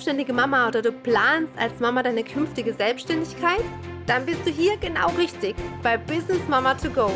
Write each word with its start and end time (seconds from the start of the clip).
selbstständige 0.00 0.32
Mama 0.32 0.66
oder 0.66 0.80
du 0.80 0.92
planst 0.92 1.52
als 1.58 1.78
Mama 1.78 2.02
deine 2.02 2.24
künftige 2.24 2.72
Selbstständigkeit? 2.72 3.60
Dann 4.06 4.24
bist 4.24 4.38
du 4.46 4.50
hier 4.50 4.78
genau 4.78 5.08
richtig 5.18 5.54
bei 5.82 5.98
Business 5.98 6.40
Mama 6.48 6.72
to 6.72 6.88
Go. 6.88 7.10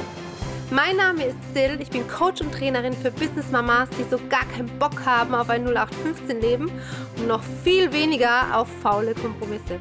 Mein 0.71 0.99
Name 0.99 1.25
ist 1.25 1.37
Sil, 1.57 1.81
ich 1.81 1.89
bin 1.89 2.07
Coach 2.07 2.43
und 2.43 2.53
Trainerin 2.53 2.93
für 2.93 3.11
Business 3.11 3.51
Mamas, 3.51 3.89
die 3.99 4.05
so 4.11 4.19
gar 4.29 4.45
keinen 4.55 4.69
Bock 4.79 5.02
haben 5.07 5.34
auf 5.34 5.48
ein 5.48 5.66
0815 5.66 6.43
Leben 6.43 6.70
und 7.16 7.27
noch 7.27 7.43
viel 7.62 7.91
weniger 7.91 8.55
auf 8.55 8.69
faule 8.83 9.14
Kompromisse. 9.14 9.80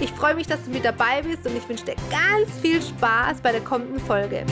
Ich 0.00 0.10
freue 0.10 0.34
mich, 0.34 0.46
dass 0.46 0.64
du 0.64 0.70
mit 0.70 0.86
dabei 0.86 1.20
bist 1.20 1.46
und 1.46 1.54
ich 1.54 1.68
wünsche 1.68 1.84
dir 1.84 1.96
ganz 2.08 2.50
viel 2.62 2.80
Spaß 2.80 3.42
bei 3.42 3.52
der 3.52 3.60
kommenden 3.60 4.00
Folge. 4.00 4.46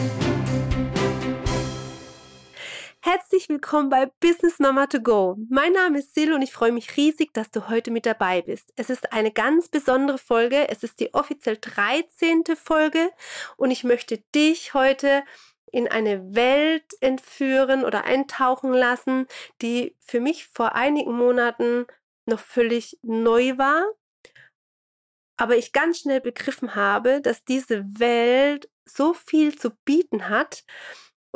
Herzlich 3.10 3.48
willkommen 3.48 3.88
bei 3.88 4.04
Business 4.20 4.58
Mama 4.58 4.86
to 4.86 5.00
Go. 5.00 5.34
Mein 5.48 5.72
Name 5.72 6.00
ist 6.00 6.12
Sil 6.12 6.34
und 6.34 6.42
ich 6.42 6.52
freue 6.52 6.72
mich 6.72 6.98
riesig, 6.98 7.32
dass 7.32 7.50
du 7.50 7.70
heute 7.70 7.90
mit 7.90 8.04
dabei 8.04 8.42
bist. 8.42 8.70
Es 8.76 8.90
ist 8.90 9.14
eine 9.14 9.32
ganz 9.32 9.68
besondere 9.68 10.18
Folge. 10.18 10.68
Es 10.68 10.82
ist 10.82 11.00
die 11.00 11.14
offiziell 11.14 11.56
13. 11.58 12.44
Folge 12.54 13.10
und 13.56 13.70
ich 13.70 13.82
möchte 13.82 14.18
dich 14.34 14.74
heute 14.74 15.24
in 15.72 15.88
eine 15.88 16.34
Welt 16.34 16.84
entführen 17.00 17.86
oder 17.86 18.04
eintauchen 18.04 18.74
lassen, 18.74 19.26
die 19.62 19.96
für 20.00 20.20
mich 20.20 20.46
vor 20.46 20.74
einigen 20.74 21.16
Monaten 21.16 21.86
noch 22.26 22.40
völlig 22.40 22.98
neu 23.00 23.56
war, 23.56 23.86
aber 25.38 25.56
ich 25.56 25.72
ganz 25.72 26.00
schnell 26.00 26.20
begriffen 26.20 26.74
habe, 26.74 27.22
dass 27.22 27.42
diese 27.42 27.86
Welt 27.98 28.68
so 28.84 29.14
viel 29.14 29.58
zu 29.58 29.70
bieten 29.86 30.28
hat, 30.28 30.64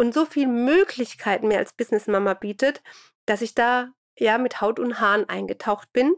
und 0.03 0.13
so 0.13 0.27
viele 0.27 0.49
Möglichkeiten 0.49 1.47
mir 1.47 1.59
als 1.59 1.75
Businessmama 1.75 2.35
bietet, 2.35 2.83
dass 3.25 3.41
ich 3.41 3.55
da 3.55 3.93
ja 4.19 4.37
mit 4.37 4.61
Haut 4.61 4.81
und 4.81 4.99
Haaren 4.99 5.29
eingetaucht 5.29 5.93
bin 5.93 6.17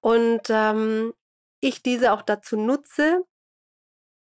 und 0.00 0.48
ähm, 0.48 1.12
ich 1.60 1.82
diese 1.82 2.12
auch 2.12 2.22
dazu 2.22 2.56
nutze, 2.56 3.22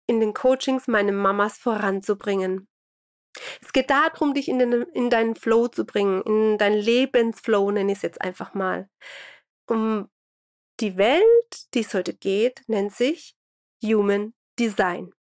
in 0.07 0.21
den 0.21 0.33
Coachings 0.33 0.89
meine 0.89 1.13
Mamas 1.13 1.59
voranzubringen. 1.59 2.67
Es 3.61 3.75
geht 3.75 3.91
darum, 3.91 4.33
dich 4.33 4.49
in, 4.49 4.59
den, 4.59 4.73
in 4.73 5.11
deinen 5.11 5.37
Flow 5.37 5.69
zu 5.69 5.85
bringen, 5.85 6.23
in 6.23 6.57
deinen 6.57 6.79
Lebensflow, 6.79 7.71
nenne 7.71 7.93
ich 7.93 7.99
es 7.99 8.03
jetzt 8.03 8.23
einfach 8.23 8.55
mal. 8.55 8.89
Um 9.67 10.09
die 10.81 10.97
Welt, 10.97 11.75
die 11.75 11.81
es 11.81 11.93
heute 11.93 12.15
geht, 12.15 12.63
nennt 12.69 12.95
sich 12.95 13.37
Human 13.85 14.33
Design. 14.59 15.13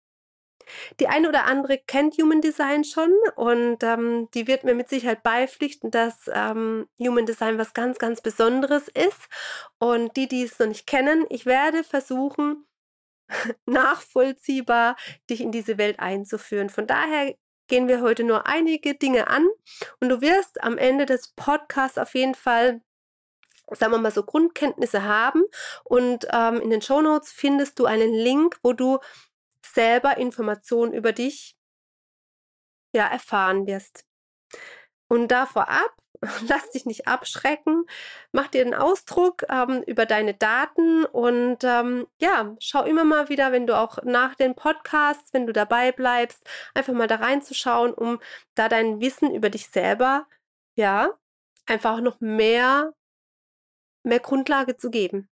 Die 1.01 1.09
eine 1.09 1.29
oder 1.29 1.45
andere 1.45 1.79
kennt 1.79 2.15
Human 2.19 2.41
Design 2.41 2.85
schon 2.85 3.13
und 3.37 3.83
ähm, 3.83 4.29
die 4.35 4.47
wird 4.47 4.65
mir 4.65 4.75
mit 4.75 4.89
Sicherheit 4.89 5.23
beipflichten, 5.23 5.91
dass 5.91 6.31
ähm, 6.33 6.89
Human 6.99 7.27
Design 7.27 7.59
was 7.59 7.75
ganz, 7.75 7.99
ganz 7.99 8.21
Besonderes 8.21 8.89
ist. 8.89 9.29
Und 9.79 10.17
die, 10.17 10.29
die 10.29 10.43
es 10.43 10.59
noch 10.59 10.67
nicht 10.67 10.87
kennen, 10.87 11.27
ich 11.31 11.47
werde 11.47 11.85
versuchen, 11.85 12.67
nachvollziehbar 13.67 14.97
dich 15.31 15.41
in 15.41 15.53
diese 15.53 15.79
Welt 15.79 16.01
einzuführen. 16.01 16.71
Von 16.71 16.87
daher 16.87 17.35
gehen 17.69 17.89
wir 17.89 18.01
heute 18.01 18.25
nur 18.25 18.47
einige 18.47 18.95
Dinge 18.95 19.29
an 19.29 19.49
und 20.01 20.09
du 20.09 20.21
wirst 20.21 20.63
am 20.63 20.79
Ende 20.79 21.07
des 21.07 21.29
Podcasts 21.35 21.99
auf 21.99 22.15
jeden 22.15 22.35
Fall 22.35 22.81
sagen 23.73 23.93
wir 23.93 23.99
mal 23.99 24.13
so 24.13 24.23
Grundkenntnisse 24.23 25.03
haben 25.03 25.43
und 25.85 26.29
ähm, 26.33 26.61
in 26.61 26.71
den 26.71 26.83
Show 26.83 27.01
Notes 27.01 27.33
findest 27.33 27.79
du 27.79 27.87
einen 27.87 28.13
Link, 28.15 28.59
wo 28.63 28.73
du 28.73 28.99
selber 29.73 30.17
Informationen 30.17 30.93
über 30.93 31.13
dich 31.13 31.57
ja 32.95 33.07
erfahren 33.07 33.67
wirst. 33.67 34.05
Und 35.09 35.29
da 35.29 35.47
vorab, 35.47 35.95
lass 36.49 36.71
dich 36.71 36.87
nicht 36.87 37.07
abschrecken, 37.07 37.85
mach 38.33 38.49
dir 38.49 38.63
einen 38.63 38.75
Ausdruck 38.75 39.45
ähm, 39.49 39.83
über 39.87 40.07
deine 40.07 40.35
Daten 40.35 41.05
und 41.05 41.63
ähm, 41.63 42.07
ja, 42.21 42.57
schau 42.59 42.85
immer 42.85 43.05
mal 43.05 43.29
wieder, 43.29 43.53
wenn 43.53 43.67
du 43.67 43.77
auch 43.77 44.03
nach 44.03 44.35
den 44.35 44.55
Podcasts, 44.55 45.33
wenn 45.33 45.47
du 45.47 45.53
dabei 45.53 45.93
bleibst, 45.93 46.43
einfach 46.75 46.95
mal 46.95 47.07
da 47.07 47.17
reinzuschauen, 47.17 47.93
um 47.95 48.21
da 48.55 48.69
dein 48.69 49.01
Wissen 49.01 49.35
über 49.35 49.51
dich 49.51 49.69
selber, 49.69 50.27
ja, 50.77 51.11
einfach 51.67 52.01
noch 52.01 52.21
mehr, 52.21 52.93
mehr 54.05 54.21
Grundlage 54.21 54.77
zu 54.77 54.91
geben. 54.91 55.29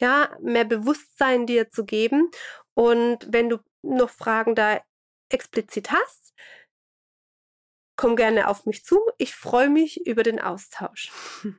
Ja, 0.00 0.36
mehr 0.40 0.64
Bewusstsein 0.64 1.46
dir 1.46 1.70
zu 1.70 1.84
geben. 1.84 2.30
Und 2.74 3.32
wenn 3.32 3.48
du 3.48 3.58
noch 3.84 4.10
Fragen 4.10 4.54
da 4.54 4.80
explizit 5.30 5.90
hast, 5.90 6.34
komm 7.96 8.16
gerne 8.16 8.48
auf 8.48 8.66
mich 8.66 8.84
zu. 8.84 9.00
Ich 9.18 9.34
freue 9.34 9.68
mich 9.68 10.06
über 10.06 10.22
den 10.22 10.40
Austausch. 10.40 11.10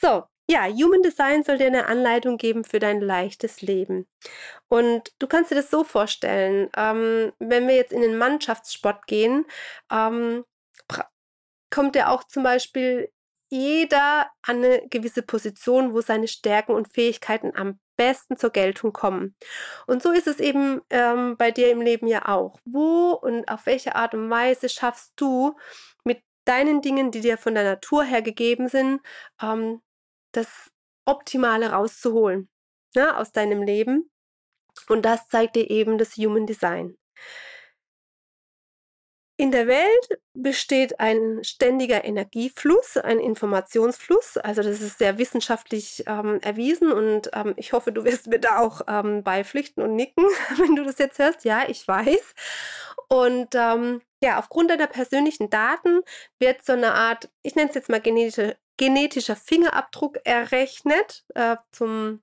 So, 0.00 0.24
ja, 0.48 0.66
Human 0.66 1.02
Design 1.02 1.44
soll 1.44 1.58
dir 1.58 1.66
eine 1.66 1.86
Anleitung 1.86 2.36
geben 2.38 2.64
für 2.64 2.78
dein 2.78 3.00
leichtes 3.00 3.60
Leben. 3.62 4.08
Und 4.68 5.12
du 5.18 5.26
kannst 5.26 5.50
dir 5.50 5.54
das 5.54 5.70
so 5.70 5.84
vorstellen, 5.84 6.70
ähm, 6.76 7.32
wenn 7.38 7.68
wir 7.68 7.76
jetzt 7.76 7.92
in 7.92 8.00
den 8.00 8.16
Mannschaftssport 8.16 9.06
gehen, 9.06 9.44
ähm, 9.92 10.44
kommt 11.70 11.96
ja 11.96 12.08
auch 12.08 12.24
zum 12.24 12.42
Beispiel 12.42 13.12
jeder 13.52 14.30
an 14.40 14.64
eine 14.64 14.88
gewisse 14.88 15.22
Position, 15.22 15.92
wo 15.92 16.00
seine 16.00 16.26
Stärken 16.26 16.72
und 16.72 16.88
Fähigkeiten 16.88 17.54
am 17.54 17.78
besten 17.96 18.38
zur 18.38 18.48
Geltung 18.48 18.94
kommen. 18.94 19.36
Und 19.86 20.02
so 20.02 20.10
ist 20.10 20.26
es 20.26 20.40
eben 20.40 20.80
ähm, 20.88 21.36
bei 21.36 21.50
dir 21.50 21.70
im 21.70 21.82
Leben 21.82 22.06
ja 22.06 22.28
auch. 22.28 22.58
Wo 22.64 23.12
und 23.12 23.46
auf 23.50 23.66
welche 23.66 23.94
Art 23.94 24.14
und 24.14 24.30
Weise 24.30 24.70
schaffst 24.70 25.12
du 25.16 25.54
mit 26.02 26.22
deinen 26.46 26.80
Dingen, 26.80 27.10
die 27.10 27.20
dir 27.20 27.36
von 27.36 27.54
der 27.54 27.64
Natur 27.64 28.04
her 28.04 28.22
gegeben 28.22 28.68
sind, 28.68 29.02
ähm, 29.42 29.82
das 30.32 30.70
Optimale 31.04 31.72
rauszuholen 31.72 32.48
ne, 32.94 33.14
aus 33.18 33.32
deinem 33.32 33.62
Leben? 33.62 34.10
Und 34.88 35.02
das 35.02 35.28
zeigt 35.28 35.56
dir 35.56 35.68
eben 35.68 35.98
das 35.98 36.16
Human 36.16 36.46
Design. 36.46 36.96
In 39.42 39.50
der 39.50 39.66
Welt 39.66 40.20
besteht 40.34 41.00
ein 41.00 41.42
ständiger 41.42 42.04
Energiefluss, 42.04 42.96
ein 42.96 43.18
Informationsfluss. 43.18 44.36
Also 44.36 44.62
das 44.62 44.80
ist 44.80 44.98
sehr 45.00 45.18
wissenschaftlich 45.18 46.04
ähm, 46.06 46.38
erwiesen 46.42 46.92
und 46.92 47.28
ähm, 47.32 47.52
ich 47.56 47.72
hoffe, 47.72 47.90
du 47.90 48.04
wirst 48.04 48.28
mir 48.28 48.38
da 48.38 48.60
auch 48.60 48.82
ähm, 48.86 49.24
beipflichten 49.24 49.82
und 49.82 49.96
nicken, 49.96 50.22
wenn 50.58 50.76
du 50.76 50.84
das 50.84 50.98
jetzt 50.98 51.18
hörst. 51.18 51.44
Ja, 51.44 51.68
ich 51.68 51.88
weiß. 51.88 52.34
Und 53.08 53.56
ähm, 53.56 54.00
ja, 54.22 54.38
aufgrund 54.38 54.70
deiner 54.70 54.86
persönlichen 54.86 55.50
Daten 55.50 56.02
wird 56.38 56.64
so 56.64 56.74
eine 56.74 56.94
Art, 56.94 57.28
ich 57.42 57.56
nenne 57.56 57.68
es 57.68 57.74
jetzt 57.74 57.88
mal 57.88 58.00
genetische, 58.00 58.56
genetischer 58.76 59.34
Fingerabdruck 59.34 60.20
errechnet 60.22 61.24
äh, 61.34 61.56
zum, 61.72 62.22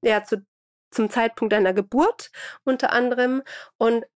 ja, 0.00 0.24
zu, 0.24 0.42
zum 0.90 1.10
Zeitpunkt 1.10 1.52
deiner 1.52 1.74
Geburt 1.74 2.30
unter 2.64 2.94
anderem. 2.94 3.42
Und 3.76 4.06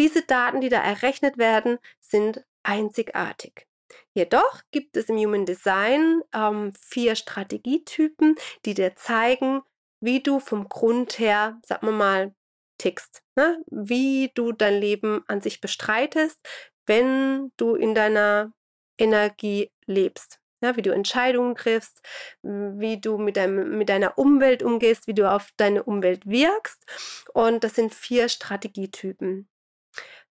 diese 0.00 0.22
Daten, 0.22 0.62
die 0.62 0.70
da 0.70 0.80
errechnet 0.80 1.36
werden, 1.36 1.78
sind 2.00 2.42
einzigartig. 2.62 3.66
Jedoch 4.14 4.62
gibt 4.70 4.96
es 4.96 5.10
im 5.10 5.18
Human 5.18 5.44
Design 5.44 6.22
ähm, 6.34 6.72
vier 6.80 7.14
Strategietypen, 7.16 8.36
die 8.64 8.74
dir 8.74 8.96
zeigen, 8.96 9.62
wie 10.00 10.22
du 10.22 10.40
vom 10.40 10.68
Grund 10.68 11.18
her, 11.18 11.60
sagen 11.64 11.86
wir 11.86 11.92
mal, 11.92 12.34
tickst, 12.78 13.22
ne? 13.36 13.62
wie 13.66 14.30
du 14.34 14.52
dein 14.52 14.80
Leben 14.80 15.22
an 15.28 15.42
sich 15.42 15.60
bestreitest, 15.60 16.40
wenn 16.86 17.52
du 17.58 17.74
in 17.74 17.94
deiner 17.94 18.54
Energie 18.98 19.70
lebst. 19.84 20.40
Ja, 20.62 20.76
wie 20.76 20.82
du 20.82 20.92
Entscheidungen 20.92 21.54
triffst, 21.54 22.02
wie 22.42 23.00
du 23.00 23.16
mit, 23.16 23.36
deinem, 23.36 23.78
mit 23.78 23.88
deiner 23.88 24.18
Umwelt 24.18 24.62
umgehst, 24.62 25.06
wie 25.06 25.14
du 25.14 25.30
auf 25.30 25.50
deine 25.56 25.82
Umwelt 25.82 26.26
wirkst. 26.26 26.84
Und 27.32 27.64
das 27.64 27.74
sind 27.76 27.94
vier 27.94 28.28
Strategietypen. 28.28 29.48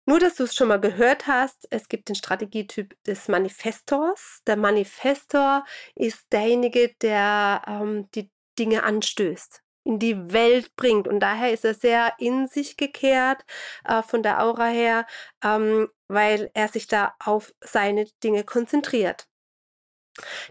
Nur, 0.06 0.20
dass 0.20 0.36
du 0.36 0.44
es 0.44 0.56
schon 0.56 0.70
mal 0.70 0.80
gehört 0.80 1.28
hast, 1.28 1.68
es 1.70 1.88
gibt 1.88 2.10
den 2.10 2.16
Strategietyp 2.16 2.96
des 3.04 3.28
Manifestors. 3.28 4.42
Der 4.48 4.58
Manifestor 4.58 5.66
ist 5.94 6.26
derjenige, 6.32 6.96
der 7.02 7.62
ähm, 7.68 8.10
die 8.16 8.32
Dinge 8.58 8.84
anstößt, 8.84 9.62
in 9.84 10.00
die 10.00 10.34
Welt 10.34 10.76
bringt. 10.76 11.08
Und 11.08 11.20
daher 11.20 11.52
ist 11.52 11.64
er 11.64 11.76
sehr 11.76 12.14
in 12.18 12.48
sich 12.48 12.76
gekehrt 12.76 13.46
äh, 13.86 14.02
von 14.02 14.24
der 14.24 14.44
Aura 14.44 14.68
her, 14.68 15.06
ähm, 15.44 15.90
weil 16.08 16.50
er 16.56 16.70
sich 16.70 16.88
da 16.88 17.14
auf 17.24 17.54
seine 17.62 18.06
Dinge 18.24 18.44
konzentriert. 18.44 19.28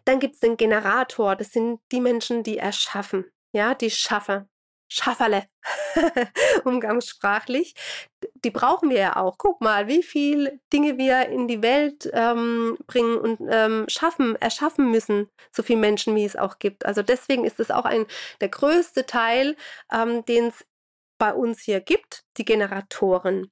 Dann 0.05 0.21
gibt 0.21 0.35
es 0.35 0.41
den 0.41 0.57
Generator. 0.57 1.35
Das 1.37 1.51
sind 1.51 1.81
die 1.91 2.01
Menschen, 2.01 2.43
die 2.43 2.59
erschaffen. 2.59 3.25
Ja, 3.53 3.75
die 3.75 3.91
schaffen. 3.91 4.49
Schafferle, 4.89 5.45
umgangssprachlich, 6.65 7.75
die 8.45 8.51
brauchen 8.51 8.91
wir 8.91 8.99
ja 8.99 9.17
auch. 9.17 9.37
Guck 9.39 9.61
mal, 9.61 9.87
wie 9.87 10.03
viel 10.03 10.61
Dinge 10.73 10.97
wir 10.97 11.29
in 11.29 11.47
die 11.47 11.63
Welt 11.63 12.11
ähm, 12.13 12.79
bringen 12.87 13.19
und 13.19 13.41
ähm, 13.51 13.85
schaffen, 13.89 14.37
erschaffen 14.37 14.91
müssen, 14.91 15.29
so 15.53 15.63
viele 15.63 15.81
Menschen, 15.81 16.17
wie 16.17 16.25
es 16.25 16.37
auch 16.37 16.59
gibt. 16.59 16.87
Also 16.87 17.03
deswegen 17.03 17.45
ist 17.45 17.61
es 17.61 17.71
auch 17.71 17.85
ein 17.85 18.07
der 18.41 18.49
größte 18.49 19.07
Teil, 19.07 19.57
ähm, 19.93 20.25
den 20.25 20.49
es 20.49 20.67
bei 21.19 21.35
uns 21.35 21.61
hier 21.61 21.81
gibt, 21.81 22.25
die 22.37 22.45
Generatoren. 22.45 23.51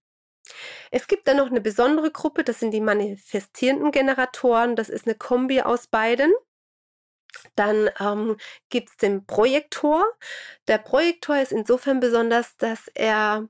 Es 0.90 1.08
gibt 1.08 1.26
dann 1.28 1.38
noch 1.38 1.50
eine 1.50 1.60
besondere 1.60 2.10
Gruppe, 2.10 2.44
das 2.44 2.60
sind 2.60 2.70
die 2.70 2.80
manifestierenden 2.80 3.90
Generatoren. 3.90 4.76
Das 4.76 4.88
ist 4.88 5.06
eine 5.06 5.16
Kombi 5.16 5.60
aus 5.60 5.88
beiden. 5.88 6.32
Dann 7.54 7.90
ähm, 8.00 8.36
gibt 8.70 8.90
es 8.90 8.96
den 8.96 9.26
Projektor. 9.26 10.04
Der 10.68 10.78
Projektor 10.78 11.38
ist 11.38 11.52
insofern 11.52 12.00
besonders, 12.00 12.56
dass 12.56 12.88
er 12.94 13.48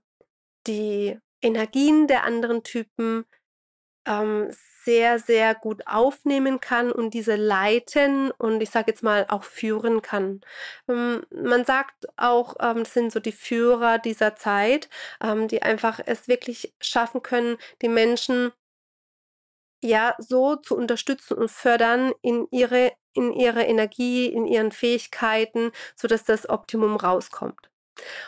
die 0.66 1.18
Energien 1.42 2.06
der 2.08 2.24
anderen 2.24 2.62
Typen 2.62 3.24
ähm, 4.06 4.50
sehr, 4.84 5.18
sehr 5.18 5.54
gut 5.54 5.86
aufnehmen 5.86 6.60
kann 6.60 6.92
und 6.92 7.12
diese 7.12 7.34
leiten 7.34 8.30
und 8.30 8.62
ich 8.62 8.70
sage 8.70 8.92
jetzt 8.92 9.02
mal 9.02 9.26
auch 9.28 9.42
führen 9.42 10.00
kann. 10.00 10.40
Ähm, 10.88 11.26
man 11.30 11.64
sagt 11.64 12.06
auch, 12.16 12.54
ähm, 12.60 12.84
das 12.84 12.94
sind 12.94 13.12
so 13.12 13.18
die 13.20 13.32
Führer 13.32 13.98
dieser 13.98 14.36
Zeit, 14.36 14.88
ähm, 15.20 15.48
die 15.48 15.62
einfach 15.62 16.00
es 16.06 16.28
wirklich 16.28 16.72
schaffen 16.80 17.22
können, 17.22 17.58
die 17.82 17.88
Menschen 17.88 18.52
ja 19.82 20.14
so 20.18 20.56
zu 20.56 20.76
unterstützen 20.76 21.34
und 21.34 21.50
fördern 21.50 22.12
in 22.22 22.46
ihre 22.50 22.92
in 23.16 23.32
ihre 23.32 23.62
Energie, 23.62 24.26
in 24.26 24.46
ihren 24.46 24.72
Fähigkeiten, 24.72 25.72
sodass 25.96 26.24
das 26.24 26.48
Optimum 26.48 26.96
rauskommt. 26.96 27.70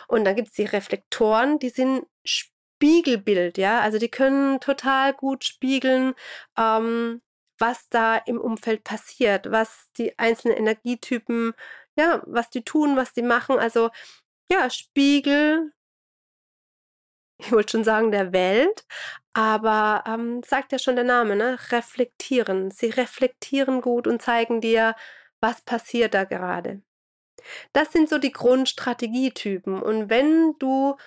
Und 0.07 0.25
dann 0.25 0.35
gibt 0.35 0.49
es 0.49 0.55
die 0.55 0.65
Reflektoren, 0.65 1.59
die 1.59 1.69
sind 1.69 2.07
Spiegelbild, 2.25 3.57
ja. 3.57 3.81
Also 3.81 3.99
die 3.99 4.09
können 4.09 4.59
total 4.59 5.13
gut 5.13 5.43
spiegeln, 5.43 6.15
ähm, 6.57 7.21
was 7.59 7.89
da 7.89 8.17
im 8.17 8.39
Umfeld 8.39 8.83
passiert, 8.83 9.51
was 9.51 9.89
die 9.97 10.17
einzelnen 10.17 10.57
Energietypen, 10.57 11.53
ja, 11.97 12.23
was 12.25 12.49
die 12.49 12.63
tun, 12.63 12.95
was 12.95 13.13
die 13.13 13.21
machen. 13.21 13.59
Also 13.59 13.89
ja, 14.51 14.69
Spiegel, 14.69 15.71
ich 17.39 17.51
wollte 17.51 17.71
schon 17.71 17.83
sagen, 17.83 18.11
der 18.11 18.33
Welt, 18.33 18.85
aber 19.33 20.03
ähm, 20.05 20.41
sagt 20.45 20.71
ja 20.71 20.79
schon 20.79 20.95
der 20.95 21.05
Name, 21.05 21.35
ne? 21.35 21.57
Reflektieren. 21.71 22.71
Sie 22.71 22.89
reflektieren 22.89 23.81
gut 23.81 24.07
und 24.07 24.21
zeigen 24.21 24.61
dir, 24.61 24.95
was 25.39 25.61
passiert 25.61 26.13
da 26.13 26.25
gerade. 26.25 26.81
Das 27.73 27.91
sind 27.93 28.09
so 28.09 28.17
die 28.17 28.33
Grundstrategietypen. 28.33 29.81
Und 29.81 30.09
wenn 30.09 30.55
du 30.59 30.97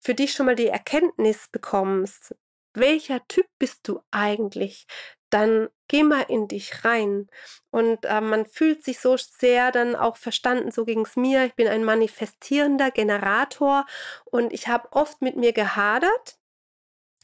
für 0.00 0.14
dich 0.14 0.32
schon 0.32 0.46
mal 0.46 0.56
die 0.56 0.68
Erkenntnis 0.68 1.48
bekommst, 1.48 2.34
welcher 2.74 3.26
Typ 3.28 3.46
bist 3.58 3.88
du 3.88 4.00
eigentlich, 4.10 4.86
dann 5.30 5.68
geh 5.88 6.02
mal 6.02 6.22
in 6.28 6.48
dich 6.48 6.84
rein. 6.84 7.28
Und 7.70 8.04
äh, 8.04 8.20
man 8.20 8.46
fühlt 8.46 8.84
sich 8.84 9.00
so 9.00 9.16
sehr 9.16 9.72
dann 9.72 9.96
auch 9.96 10.16
verstanden, 10.16 10.70
so 10.70 10.84
ging 10.84 11.00
es 11.00 11.16
mir. 11.16 11.44
Ich 11.44 11.54
bin 11.54 11.68
ein 11.68 11.84
manifestierender 11.84 12.90
Generator 12.90 13.86
und 14.24 14.52
ich 14.52 14.68
habe 14.68 14.88
oft 14.92 15.22
mit 15.22 15.36
mir 15.36 15.52
gehadert, 15.52 16.38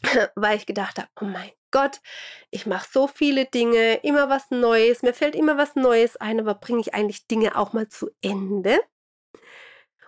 weil 0.34 0.56
ich 0.56 0.66
gedacht 0.66 0.98
habe, 0.98 1.08
oh 1.20 1.24
mein 1.24 1.52
Gott, 1.70 2.00
ich 2.50 2.66
mache 2.66 2.88
so 2.90 3.08
viele 3.08 3.46
Dinge, 3.46 3.96
immer 4.04 4.28
was 4.28 4.50
Neues, 4.50 5.02
mir 5.02 5.12
fällt 5.12 5.34
immer 5.34 5.58
was 5.58 5.74
Neues 5.74 6.16
ein, 6.16 6.38
aber 6.38 6.54
bringe 6.54 6.80
ich 6.80 6.94
eigentlich 6.94 7.26
Dinge 7.26 7.56
auch 7.56 7.72
mal 7.72 7.88
zu 7.88 8.10
Ende? 8.22 8.78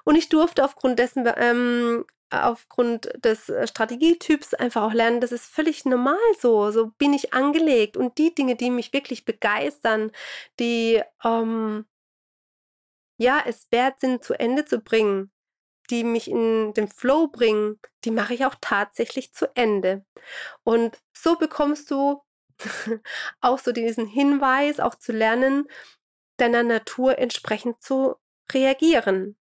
Und 0.05 0.15
ich 0.15 0.29
durfte 0.29 0.65
aufgrund 0.65 1.01
dessen 1.01 1.29
ähm, 1.37 2.07
aufgrund 2.31 3.11
des 3.25 3.49
äh, 3.49 3.67
Strategietyps 3.67 4.55
einfach 4.55 4.83
auch 4.83 4.93
lernen, 4.93 5.21
das 5.21 5.33
ist 5.33 5.47
völlig 5.47 5.85
normal 5.85 6.19
so. 6.41 6.71
So 6.71 6.89
bin 6.99 7.13
ich 7.13 7.35
angelegt. 7.35 7.97
Und 7.97 8.19
die 8.19 8.35
Dinge, 8.35 8.57
die 8.57 8.71
mich 8.71 8.93
wirklich 8.93 9.25
begeistern, 9.25 10.13
die 10.59 11.03
ähm, 11.25 11.87
ja 13.19 13.43
es 13.47 13.69
wert 13.71 14.01
sind, 14.01 14.25
zu 14.25 14.35
Ende 14.39 14.65
zu 14.65 14.81
bringen, 14.81 15.31
die 15.91 16.05
mich 16.05 16.29
in 16.31 16.75
den 16.75 16.89
Flow 16.89 17.29
bringen, 17.29 17.79
die 18.05 18.11
mache 18.11 18.35
ich 18.35 18.45
auch 18.45 18.57
tatsächlich 18.61 19.33
zu 19.33 19.47
Ende. 19.57 20.05
Und 20.65 20.99
so 21.13 21.37
bekommst 21.37 21.91
du 21.91 22.23
auch 23.41 23.59
so 23.59 23.73
diesen 23.73 24.07
Hinweis, 24.07 24.81
auch 24.81 24.95
zu 24.97 25.13
lernen, 25.13 25.67
deiner 26.39 26.63
Natur 26.63 27.19
entsprechend 27.19 27.83
zu 27.83 28.17
reagieren. 28.53 29.37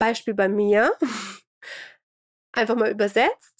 Beispiel 0.00 0.34
bei 0.34 0.48
mir, 0.48 0.96
einfach 2.52 2.74
mal 2.74 2.90
übersetzt, 2.90 3.54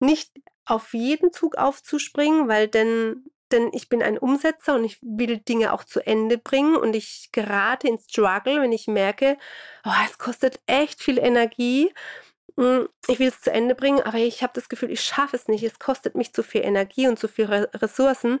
nicht 0.00 0.32
auf 0.64 0.94
jeden 0.94 1.32
Zug 1.32 1.56
aufzuspringen, 1.56 2.48
weil 2.48 2.68
denn, 2.68 3.24
denn 3.52 3.70
ich 3.72 3.88
bin 3.88 4.02
ein 4.02 4.18
Umsetzer 4.18 4.74
und 4.74 4.84
ich 4.84 4.98
will 5.02 5.38
Dinge 5.38 5.72
auch 5.72 5.84
zu 5.84 6.04
Ende 6.04 6.38
bringen 6.38 6.76
und 6.76 6.96
ich 6.96 7.28
gerate 7.32 7.86
ins 7.86 8.06
Struggle, 8.10 8.60
wenn 8.62 8.72
ich 8.72 8.86
merke, 8.86 9.38
oh, 9.84 9.90
es 10.06 10.18
kostet 10.18 10.60
echt 10.66 11.02
viel 11.02 11.18
Energie. 11.18 11.92
Hm, 12.58 12.88
ich 13.06 13.18
will 13.18 13.28
es 13.28 13.40
zu 13.40 13.52
Ende 13.52 13.74
bringen, 13.74 14.02
aber 14.02 14.18
ich 14.18 14.42
habe 14.42 14.52
das 14.54 14.68
Gefühl, 14.68 14.90
ich 14.90 15.02
schaffe 15.02 15.36
es 15.36 15.48
nicht. 15.48 15.62
Es 15.62 15.78
kostet 15.78 16.14
mich 16.16 16.32
zu 16.32 16.42
viel 16.42 16.62
Energie 16.62 17.06
und 17.08 17.18
zu 17.18 17.28
viel 17.28 17.46
Ressourcen. 17.46 18.40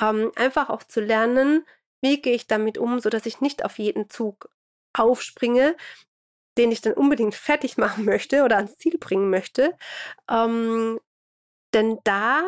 Ähm, 0.00 0.32
einfach 0.36 0.70
auch 0.70 0.82
zu 0.84 1.00
lernen, 1.00 1.66
wie 2.00 2.22
gehe 2.22 2.34
ich 2.34 2.46
damit 2.46 2.78
um, 2.78 3.00
sodass 3.00 3.26
ich 3.26 3.40
nicht 3.40 3.64
auf 3.64 3.78
jeden 3.78 4.08
Zug 4.10 4.48
aufspringe, 4.94 5.76
den 6.58 6.72
ich 6.72 6.80
dann 6.80 6.92
unbedingt 6.92 7.34
fertig 7.34 7.78
machen 7.78 8.04
möchte 8.04 8.42
oder 8.42 8.56
ans 8.56 8.76
Ziel 8.76 8.98
bringen 8.98 9.30
möchte. 9.30 9.76
Ähm, 10.30 11.00
denn 11.72 11.98
da 12.04 12.42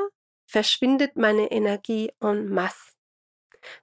verschwindet 0.47 1.17
meine 1.17 1.51
Energie 1.51 2.13
en 2.21 2.49
masse. 2.49 2.93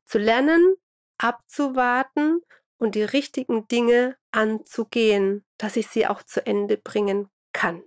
Zu 0.06 0.18
lernen, 0.18 0.76
abzuwarten 1.18 2.42
und 2.78 2.96
die 2.96 3.04
richtigen 3.04 3.68
Dinge 3.68 4.18
anzugehen, 4.32 5.46
dass 5.58 5.78
ich 5.78 5.88
sie 5.88 6.08
auch 6.08 6.24
zu 6.24 6.46
Ende 6.46 6.78
bringen 6.78 7.30
kann. 7.54 7.84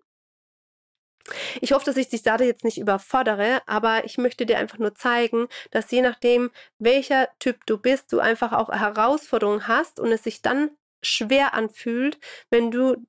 Ich 1.60 1.72
hoffe, 1.72 1.84
dass 1.84 1.96
ich 1.96 2.08
dich 2.08 2.22
da 2.22 2.36
jetzt 2.38 2.64
nicht 2.64 2.78
überfordere, 2.78 3.62
aber 3.66 4.04
ich 4.04 4.18
möchte 4.18 4.46
dir 4.46 4.58
einfach 4.58 4.78
nur 4.78 4.94
zeigen, 4.94 5.48
dass 5.70 5.90
je 5.90 6.02
nachdem, 6.02 6.50
welcher 6.78 7.28
Typ 7.38 7.64
du 7.66 7.78
bist, 7.78 8.12
du 8.12 8.20
einfach 8.20 8.52
auch 8.52 8.70
Herausforderungen 8.70 9.68
hast 9.68 10.00
und 10.00 10.10
es 10.10 10.24
sich 10.24 10.42
dann 10.42 10.70
schwer 11.02 11.54
anfühlt, 11.54 12.18
wenn 12.50 12.70
du 12.70 13.06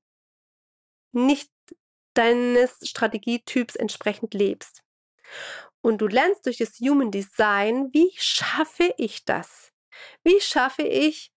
nicht 1.13 1.51
deines 2.13 2.77
Strategietyps 2.83 3.75
entsprechend 3.75 4.33
lebst. 4.33 4.83
Und 5.81 5.99
du 5.99 6.07
lernst 6.07 6.45
durch 6.45 6.57
das 6.57 6.79
Human 6.79 7.11
Design, 7.11 7.89
wie 7.93 8.11
schaffe 8.17 8.93
ich 8.97 9.25
das? 9.25 9.71
Wie 10.23 10.39
schaffe 10.39 10.83
ich 10.83 11.31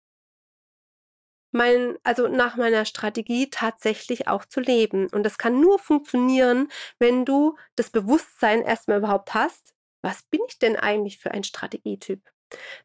mein, 1.52 1.96
also 2.02 2.28
nach 2.28 2.56
meiner 2.56 2.84
Strategie 2.84 3.48
tatsächlich 3.48 4.28
auch 4.28 4.44
zu 4.44 4.60
leben? 4.60 5.08
Und 5.08 5.22
das 5.22 5.38
kann 5.38 5.60
nur 5.60 5.78
funktionieren, 5.78 6.68
wenn 6.98 7.24
du 7.24 7.56
das 7.76 7.90
Bewusstsein 7.90 8.62
erstmal 8.62 8.98
überhaupt 8.98 9.34
hast. 9.34 9.74
Was 10.02 10.22
bin 10.24 10.40
ich 10.48 10.58
denn 10.58 10.76
eigentlich 10.76 11.18
für 11.18 11.30
ein 11.30 11.44
Strategietyp? 11.44 12.33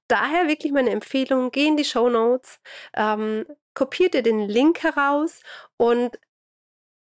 Daher 0.08 0.48
wirklich 0.48 0.72
meine 0.72 0.92
Empfehlung, 0.92 1.52
geh 1.52 1.68
in 1.68 1.78
die 1.78 1.86
Show 1.86 2.10
Notes, 2.10 2.60
ähm, 2.96 3.46
kopier 3.74 4.10
dir 4.10 4.24
den 4.24 4.42
Link 4.48 4.84
heraus 4.84 5.42
und 5.78 6.20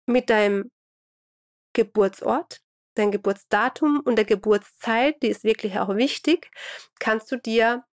mit 0.07 0.29
deinem 0.29 0.71
Geburtsort, 1.74 2.62
dein 2.95 3.12
Geburtsdatum 3.12 4.01
und 4.05 4.15
der 4.15 4.25
Geburtszeit, 4.25 5.21
die 5.21 5.27
ist 5.29 5.43
wirklich 5.43 5.77
auch 5.79 5.95
wichtig, 5.95 6.50
kannst 7.00 7.31
du 7.31 7.38
dir 7.38 7.83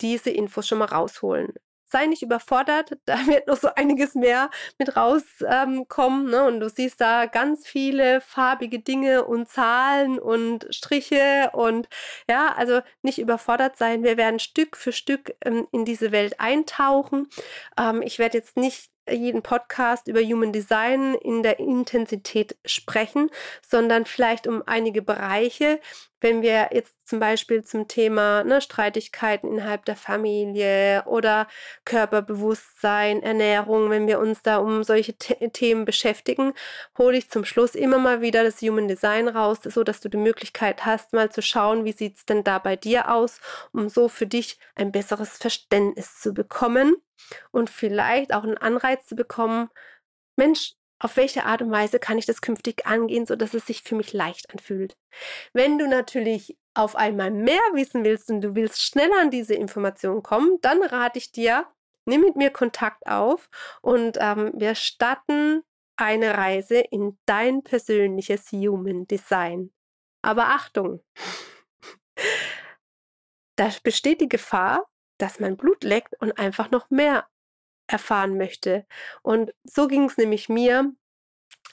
diese 0.00 0.30
Infos 0.30 0.66
schon 0.68 0.78
mal 0.78 0.86
rausholen 0.86 1.52
sei 1.86 2.06
nicht 2.06 2.22
überfordert, 2.22 2.98
da 3.06 3.26
wird 3.26 3.46
noch 3.46 3.56
so 3.56 3.68
einiges 3.74 4.14
mehr 4.14 4.50
mit 4.78 4.96
rauskommen. 4.96 6.26
Ähm, 6.26 6.30
ne? 6.30 6.44
Und 6.46 6.60
du 6.60 6.68
siehst 6.68 7.00
da 7.00 7.26
ganz 7.26 7.66
viele 7.66 8.20
farbige 8.20 8.80
Dinge 8.80 9.24
und 9.24 9.48
Zahlen 9.48 10.18
und 10.18 10.66
Striche 10.70 11.50
und 11.52 11.88
ja, 12.28 12.54
also 12.56 12.80
nicht 13.02 13.18
überfordert 13.18 13.76
sein. 13.76 14.02
Wir 14.02 14.16
werden 14.16 14.38
Stück 14.38 14.76
für 14.76 14.92
Stück 14.92 15.34
ähm, 15.44 15.66
in 15.72 15.84
diese 15.84 16.12
Welt 16.12 16.40
eintauchen. 16.40 17.28
Ähm, 17.78 18.02
ich 18.02 18.18
werde 18.18 18.38
jetzt 18.38 18.56
nicht 18.56 18.90
jeden 19.10 19.42
Podcast 19.42 20.08
über 20.08 20.20
Human 20.20 20.52
Design 20.52 21.14
in 21.14 21.42
der 21.42 21.58
Intensität 21.58 22.56
sprechen, 22.64 23.30
sondern 23.66 24.04
vielleicht 24.04 24.46
um 24.46 24.62
einige 24.66 25.02
Bereiche, 25.02 25.80
wenn 26.20 26.42
wir 26.42 26.70
jetzt 26.72 27.06
zum 27.06 27.20
Beispiel 27.20 27.62
zum 27.62 27.88
Thema 27.88 28.42
ne, 28.42 28.60
Streitigkeiten 28.60 29.48
innerhalb 29.48 29.84
der 29.84 29.96
Familie 29.96 31.04
oder 31.06 31.46
Körperbewusstsein, 31.84 33.22
Ernährung, 33.22 33.90
wenn 33.90 34.06
wir 34.06 34.18
uns 34.18 34.42
da 34.42 34.56
um 34.56 34.82
solche 34.82 35.14
The 35.20 35.48
Themen 35.50 35.84
beschäftigen, 35.84 36.52
hole 36.98 37.16
ich 37.16 37.30
zum 37.30 37.44
Schluss 37.44 37.74
immer 37.74 37.98
mal 37.98 38.22
wieder 38.22 38.42
das 38.42 38.60
Human 38.62 38.88
Design 38.88 39.28
raus, 39.28 39.58
so 39.62 39.84
dass 39.84 40.00
du 40.00 40.08
die 40.08 40.16
Möglichkeit 40.16 40.84
hast, 40.84 41.12
mal 41.12 41.30
zu 41.30 41.42
schauen, 41.42 41.84
wie 41.84 41.92
sieht 41.92 42.16
es 42.16 42.26
denn 42.26 42.42
da 42.42 42.58
bei 42.58 42.76
dir 42.76 43.10
aus, 43.12 43.40
um 43.72 43.88
so 43.88 44.08
für 44.08 44.26
dich 44.26 44.58
ein 44.74 44.90
besseres 44.92 45.36
Verständnis 45.36 46.18
zu 46.18 46.32
bekommen 46.34 46.96
und 47.50 47.70
vielleicht 47.70 48.32
auch 48.34 48.44
einen 48.44 48.58
Anreiz 48.58 49.06
zu 49.06 49.16
bekommen, 49.16 49.68
Mensch, 50.36 50.74
auf 50.98 51.16
welche 51.16 51.44
Art 51.44 51.60
und 51.60 51.70
Weise 51.70 51.98
kann 51.98 52.18
ich 52.18 52.26
das 52.26 52.40
künftig 52.40 52.86
angehen, 52.86 53.26
sodass 53.26 53.54
es 53.54 53.66
sich 53.66 53.82
für 53.82 53.94
mich 53.94 54.12
leicht 54.12 54.50
anfühlt. 54.50 54.96
Wenn 55.52 55.78
du 55.78 55.86
natürlich 55.88 56.56
auf 56.74 56.96
einmal 56.96 57.30
mehr 57.30 57.60
wissen 57.72 58.04
willst 58.04 58.30
und 58.30 58.40
du 58.40 58.54
willst 58.54 58.82
schneller 58.82 59.20
an 59.20 59.30
diese 59.30 59.54
Informationen 59.54 60.22
kommen, 60.22 60.58
dann 60.62 60.82
rate 60.82 61.18
ich 61.18 61.32
dir, 61.32 61.66
nimm 62.06 62.22
mit 62.22 62.36
mir 62.36 62.50
Kontakt 62.50 63.06
auf 63.06 63.50
und 63.82 64.16
ähm, 64.20 64.52
wir 64.54 64.74
starten 64.74 65.62
eine 65.96 66.36
Reise 66.36 66.80
in 66.80 67.18
dein 67.26 67.62
persönliches 67.62 68.52
Human 68.52 69.06
Design. 69.06 69.72
Aber 70.22 70.48
Achtung, 70.48 71.02
da 73.56 73.70
besteht 73.82 74.20
die 74.20 74.28
Gefahr, 74.28 74.86
dass 75.18 75.40
mein 75.40 75.56
Blut 75.56 75.84
leckt 75.84 76.14
und 76.20 76.38
einfach 76.38 76.70
noch 76.70 76.90
mehr 76.90 77.26
erfahren 77.88 78.36
möchte. 78.36 78.86
Und 79.22 79.52
so 79.64 79.86
ging 79.88 80.04
es 80.04 80.16
nämlich 80.16 80.48
mir. 80.48 80.92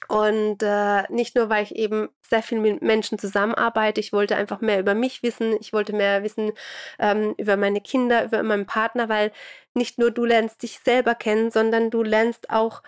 Und 0.10 0.62
äh, 0.62 1.04
nicht 1.12 1.36
nur, 1.36 1.50
weil 1.50 1.64
ich 1.64 1.76
eben 1.76 2.10
sehr 2.22 2.44
viel 2.44 2.60
mit 2.60 2.82
Menschen 2.82 3.18
zusammenarbeite, 3.18 4.02
ich 4.02 4.12
wollte 4.12 4.36
einfach 4.36 4.60
mehr 4.60 4.80
über 4.80 4.96
mich 4.96 5.24
wissen, 5.24 5.56
ich 5.62 5.72
wollte 5.72 5.94
mehr 5.94 6.24
wissen 6.24 6.52
ähm, 7.00 7.36
über 7.38 7.56
meine 7.56 7.80
Kinder, 7.80 8.26
über 8.26 8.44
meinen 8.44 8.66
Partner, 8.66 9.08
weil 9.08 9.32
nicht 9.74 10.00
nur 10.00 10.12
du 10.12 10.26
lernst 10.26 10.62
dich 10.62 10.80
selber 10.80 11.16
kennen, 11.16 11.52
sondern 11.52 11.90
du 11.90 12.04
lernst 12.04 12.50
auch 12.50 12.84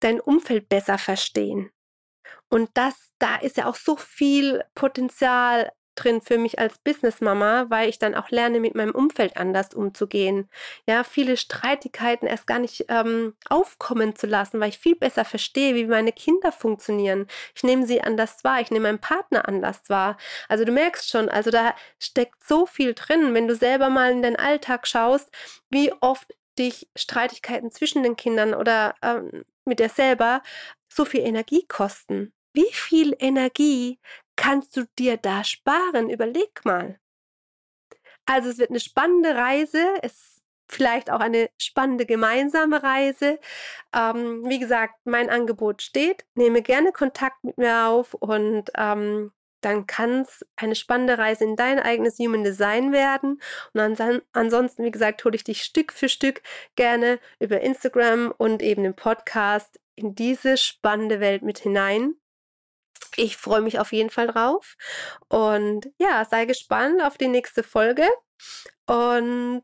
dein 0.00 0.20
Umfeld 0.20 0.68
besser 0.68 0.98
verstehen. 0.98 1.70
Und 2.48 2.70
das, 2.74 3.12
da 3.18 3.36
ist 3.36 3.56
ja 3.56 3.66
auch 3.66 3.76
so 3.76 3.96
viel 3.96 4.64
Potenzial 4.74 5.72
drin 5.96 6.20
für 6.20 6.38
mich 6.38 6.58
als 6.58 6.78
Businessmama, 6.78 7.66
weil 7.68 7.88
ich 7.88 7.98
dann 7.98 8.14
auch 8.14 8.30
lerne, 8.30 8.60
mit 8.60 8.74
meinem 8.74 8.94
Umfeld 8.94 9.36
anders 9.36 9.74
umzugehen. 9.74 10.48
Ja, 10.86 11.04
viele 11.04 11.36
Streitigkeiten 11.36 12.26
erst 12.26 12.46
gar 12.46 12.58
nicht 12.58 12.86
ähm, 12.88 13.34
aufkommen 13.48 14.14
zu 14.14 14.26
lassen, 14.26 14.60
weil 14.60 14.68
ich 14.68 14.78
viel 14.78 14.96
besser 14.96 15.24
verstehe, 15.24 15.74
wie 15.74 15.86
meine 15.86 16.12
Kinder 16.12 16.52
funktionieren. 16.52 17.26
Ich 17.54 17.64
nehme 17.64 17.86
sie 17.86 18.00
anders 18.00 18.44
wahr, 18.44 18.60
ich 18.60 18.70
nehme 18.70 18.88
meinen 18.88 19.00
Partner 19.00 19.48
anders 19.48 19.88
wahr. 19.88 20.16
Also 20.48 20.64
du 20.64 20.72
merkst 20.72 21.10
schon, 21.10 21.28
also 21.28 21.50
da 21.50 21.74
steckt 21.98 22.42
so 22.44 22.66
viel 22.66 22.94
drin, 22.94 23.34
wenn 23.34 23.48
du 23.48 23.54
selber 23.56 23.90
mal 23.90 24.12
in 24.12 24.22
deinen 24.22 24.36
Alltag 24.36 24.86
schaust, 24.86 25.30
wie 25.70 25.92
oft 26.00 26.32
dich 26.58 26.88
Streitigkeiten 26.96 27.70
zwischen 27.70 28.02
den 28.02 28.16
Kindern 28.16 28.54
oder 28.54 28.94
ähm, 29.02 29.44
mit 29.64 29.80
dir 29.80 29.88
selber 29.88 30.42
so 30.88 31.04
viel 31.04 31.20
Energie 31.20 31.66
kosten. 31.66 32.32
Wie 32.54 32.72
viel 32.72 33.14
Energie 33.18 33.98
kannst 34.36 34.76
du 34.76 34.84
dir 34.98 35.16
da 35.16 35.44
sparen? 35.44 36.10
Überleg 36.10 36.64
mal. 36.64 36.98
Also 38.26 38.50
es 38.50 38.58
wird 38.58 38.70
eine 38.70 38.80
spannende 38.80 39.34
Reise. 39.34 39.84
Es 40.02 40.36
vielleicht 40.68 41.10
auch 41.10 41.20
eine 41.20 41.48
spannende 41.58 42.06
gemeinsame 42.06 42.82
Reise. 42.82 43.38
Ähm, 43.94 44.42
wie 44.48 44.58
gesagt, 44.58 44.94
mein 45.04 45.30
Angebot 45.30 45.82
steht. 45.82 46.24
Nehme 46.34 46.62
gerne 46.62 46.92
Kontakt 46.92 47.42
mit 47.44 47.58
mir 47.58 47.86
auf 47.86 48.14
und 48.14 48.70
ähm, 48.76 49.32
dann 49.62 49.86
kann 49.86 50.20
es 50.20 50.44
eine 50.56 50.74
spannende 50.74 51.18
Reise 51.18 51.44
in 51.44 51.56
dein 51.56 51.80
eigenes 51.80 52.18
Human 52.18 52.44
Design 52.44 52.92
werden. 52.92 53.40
Und 53.72 53.80
ans 53.80 54.22
ansonsten, 54.32 54.84
wie 54.84 54.90
gesagt, 54.90 55.24
hole 55.24 55.34
ich 55.34 55.44
dich 55.44 55.62
Stück 55.62 55.92
für 55.92 56.08
Stück 56.08 56.42
gerne 56.76 57.18
über 57.40 57.60
Instagram 57.60 58.32
und 58.36 58.62
eben 58.62 58.82
den 58.84 58.94
Podcast 58.94 59.80
in 59.96 60.14
diese 60.14 60.56
spannende 60.56 61.20
Welt 61.20 61.42
mit 61.42 61.58
hinein. 61.58 62.14
Ich 63.16 63.36
freue 63.36 63.60
mich 63.60 63.78
auf 63.78 63.92
jeden 63.92 64.10
Fall 64.10 64.28
drauf. 64.28 64.76
Und 65.28 65.88
ja, 65.98 66.24
sei 66.24 66.44
gespannt 66.44 67.02
auf 67.02 67.18
die 67.18 67.28
nächste 67.28 67.62
Folge. 67.62 68.08
Und 68.86 69.62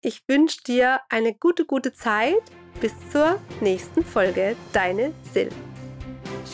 ich 0.00 0.22
wünsche 0.28 0.62
dir 0.66 1.00
eine 1.08 1.34
gute, 1.34 1.64
gute 1.64 1.92
Zeit. 1.92 2.42
Bis 2.80 2.92
zur 3.12 3.40
nächsten 3.60 4.04
Folge. 4.04 4.56
Deine 4.72 5.14
Sil. 5.32 5.48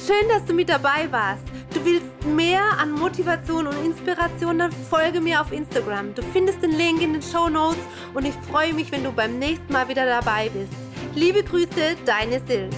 Schön, 0.06 0.28
dass 0.28 0.44
du 0.44 0.52
mit 0.52 0.68
dabei 0.68 1.10
warst. 1.10 1.42
Du 1.74 1.84
willst 1.84 2.06
mehr 2.26 2.62
an 2.78 2.92
Motivation 2.92 3.66
und 3.66 3.84
Inspiration, 3.84 4.58
dann 4.58 4.72
folge 4.72 5.20
mir 5.20 5.40
auf 5.40 5.52
Instagram. 5.52 6.14
Du 6.14 6.22
findest 6.32 6.62
den 6.62 6.72
Link 6.72 7.00
in 7.00 7.12
den 7.12 7.22
Show 7.22 7.48
Notes 7.48 7.78
und 8.14 8.24
ich 8.24 8.34
freue 8.50 8.72
mich, 8.72 8.90
wenn 8.92 9.04
du 9.04 9.12
beim 9.12 9.38
nächsten 9.38 9.72
Mal 9.72 9.88
wieder 9.88 10.04
dabei 10.04 10.48
bist. 10.48 10.72
Liebe 11.14 11.42
Grüße, 11.42 11.96
deine 12.04 12.40
Sil. 12.46 12.70